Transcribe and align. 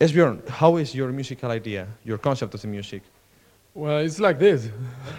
Esbjörn, 0.00 0.40
how 0.48 0.78
is 0.78 0.94
your 0.94 1.12
musical 1.12 1.50
idea, 1.50 1.86
your 2.04 2.18
concept 2.18 2.54
of 2.54 2.62
the 2.62 2.68
music? 2.68 3.02
Well, 3.74 4.02
it's 4.02 4.18
like 4.18 4.38
this. 4.38 4.70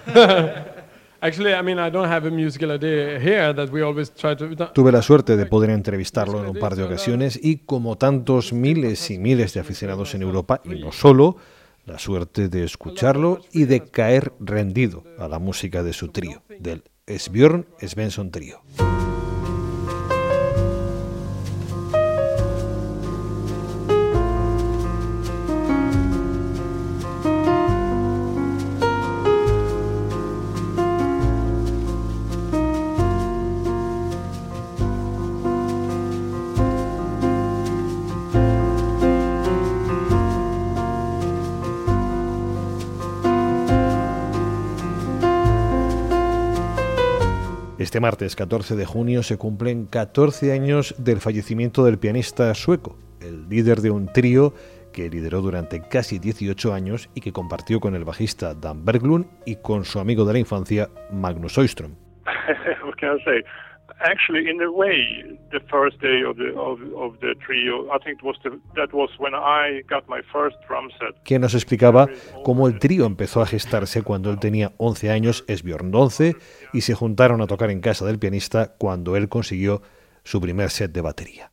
Actually, 1.21 1.53
I 1.53 1.61
mean, 1.61 1.77
I 1.77 1.91
don't 1.91 2.09
have 2.09 2.27
a 2.27 2.31
musical 2.31 2.71
idea 2.71 3.19
here 3.19 3.53
that 3.53 3.69
we 3.69 3.83
always 3.83 4.09
try 4.09 4.35
to. 4.35 4.49
Tuve 4.73 4.91
la 4.91 5.03
suerte 5.03 5.37
de 5.37 5.45
poder 5.45 5.69
entrevistarlo 5.69 6.43
en 6.43 6.49
un 6.49 6.57
par 6.57 6.75
de 6.75 6.81
ocasiones 6.81 7.39
y, 7.39 7.57
como 7.57 7.95
tantos 7.99 8.53
miles 8.53 9.11
y 9.11 9.19
miles 9.19 9.53
de 9.53 9.59
aficionados 9.59 10.15
en 10.15 10.23
Europa, 10.23 10.61
y 10.65 10.81
no 10.81 10.91
solo, 10.91 11.37
la 11.85 11.99
suerte 11.99 12.49
de 12.49 12.63
escucharlo 12.63 13.39
y 13.51 13.65
de 13.65 13.83
caer 13.83 14.33
rendido 14.39 15.03
a 15.19 15.27
la 15.27 15.37
música 15.37 15.83
de 15.83 15.93
su 15.93 16.07
trío, 16.07 16.41
del 16.57 16.83
Esbjörn 17.05 17.67
Svensson 17.79 18.31
Trío. 18.31 18.61
Este 47.81 47.99
martes 47.99 48.35
14 48.35 48.75
de 48.75 48.85
junio 48.85 49.23
se 49.23 49.39
cumplen 49.39 49.87
14 49.87 50.51
años 50.51 50.93
del 50.99 51.17
fallecimiento 51.17 51.83
del 51.83 51.97
pianista 51.97 52.53
sueco, 52.53 52.95
el 53.19 53.49
líder 53.49 53.79
de 53.79 53.89
un 53.89 54.05
trío 54.05 54.53
que 54.93 55.09
lideró 55.09 55.41
durante 55.41 55.81
casi 55.81 56.19
18 56.19 56.75
años 56.75 57.09
y 57.15 57.21
que 57.21 57.33
compartió 57.33 57.79
con 57.79 57.95
el 57.95 58.03
bajista 58.03 58.53
Dan 58.53 58.85
Berglund 58.85 59.25
y 59.47 59.55
con 59.63 59.83
su 59.83 59.99
amigo 59.99 60.25
de 60.25 60.33
la 60.33 60.37
infancia 60.37 60.89
Magnus 61.11 61.57
Oystrom. 61.57 61.95
actually, 64.03 64.49
in 64.49 64.61
a 64.61 64.69
way, 64.69 65.39
the 65.51 65.59
first 65.69 65.99
day 66.01 66.23
of 66.23 66.37
the 66.37 66.51
of, 66.57 66.79
of 66.95 67.19
the 67.19 67.35
trio, 67.45 67.87
I 67.91 67.99
think 68.03 68.19
it 68.19 68.23
was 68.23 68.37
the, 68.43 68.59
that 68.75 68.93
was 68.93 69.09
when 69.19 69.33
I 69.33 69.81
got 69.87 70.07
my 70.07 70.21
first 70.31 70.57
drum 70.67 70.89
set. 70.99 71.23
Que 71.23 71.39
nos 71.39 71.53
explicaba 71.53 72.07
cómo 72.43 72.67
el 72.67 72.79
trío 72.79 73.05
empezó 73.05 73.41
a 73.41 73.45
gestarse 73.45 74.03
cuando 74.03 74.31
él 74.31 74.39
tenía 74.39 74.73
11 74.77 75.11
años, 75.11 75.43
es 75.47 75.63
Bjorn 75.63 75.93
11, 75.93 76.35
y 76.73 76.81
se 76.81 76.93
juntaron 76.93 77.41
a 77.41 77.47
tocar 77.47 77.69
en 77.69 77.81
casa 77.81 78.05
del 78.05 78.19
pianista 78.19 78.75
cuando 78.77 79.15
él 79.15 79.29
consiguió 79.29 79.81
su 80.23 80.39
primer 80.41 80.69
set 80.69 80.91
de 80.91 81.01
batería. 81.01 81.51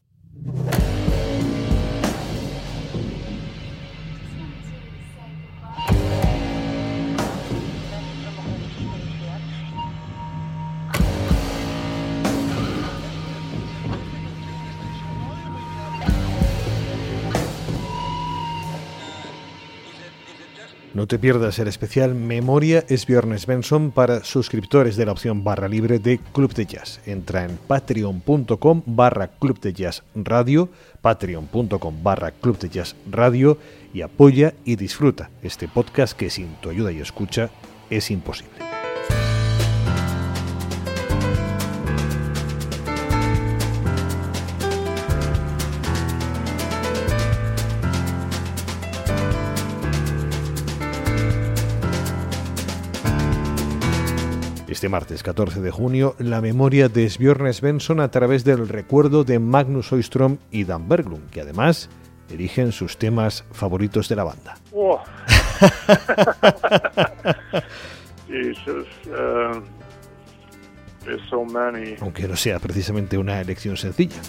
No 20.98 21.06
te 21.06 21.20
pierdas 21.20 21.60
el 21.60 21.68
especial 21.68 22.16
Memoria 22.16 22.84
es 22.88 23.06
Björn 23.06 23.38
Svensson 23.38 23.92
para 23.92 24.24
suscriptores 24.24 24.96
de 24.96 25.06
la 25.06 25.12
opción 25.12 25.44
barra 25.44 25.68
libre 25.68 26.00
de 26.00 26.18
Club 26.32 26.52
de 26.54 26.66
Jazz. 26.66 27.00
Entra 27.06 27.44
en 27.44 27.56
patreon.com 27.56 28.82
barra 28.84 29.28
Club 29.28 29.60
de 29.60 29.72
Jazz 29.72 30.02
Radio, 30.16 30.68
patreon.com 31.00 32.02
barra 32.02 32.32
Club 32.32 32.58
de 32.58 32.70
Jazz 32.70 32.96
Radio 33.08 33.58
y 33.94 34.02
apoya 34.02 34.54
y 34.64 34.74
disfruta 34.74 35.30
este 35.40 35.68
podcast 35.68 36.18
que 36.18 36.30
sin 36.30 36.56
tu 36.56 36.68
ayuda 36.68 36.90
y 36.90 36.98
escucha 36.98 37.48
es 37.90 38.10
imposible. 38.10 38.77
Este 54.68 54.88
martes 54.90 55.22
14 55.22 55.62
de 55.62 55.70
junio, 55.70 56.14
la 56.18 56.42
memoria 56.42 56.90
de 56.90 57.08
Sbjörn 57.08 57.54
Svensson 57.54 58.00
a 58.00 58.10
través 58.10 58.44
del 58.44 58.68
recuerdo 58.68 59.24
de 59.24 59.38
Magnus 59.38 59.92
Oystrom 59.92 60.36
y 60.50 60.64
Dan 60.64 60.90
Berglund, 60.90 61.30
que 61.30 61.40
además 61.40 61.88
eligen 62.28 62.72
sus 62.72 62.98
temas 62.98 63.46
favoritos 63.50 64.10
de 64.10 64.16
la 64.16 64.24
banda. 64.24 64.58
Oh. 64.72 65.00
Jesus, 68.28 68.86
uh, 69.06 69.62
so 71.30 71.46
many. 71.46 71.94
Aunque 72.00 72.28
no 72.28 72.36
sea 72.36 72.58
precisamente 72.58 73.16
una 73.16 73.40
elección 73.40 73.78
sencilla. 73.78 74.20